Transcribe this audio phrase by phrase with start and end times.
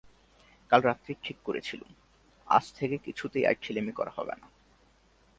[0.71, 1.91] কাল রাত্রেই ঠিক করেছিলুম,
[2.47, 4.47] আজ থেকে কিছুতেই আর ঢিলেমি করা হবে না।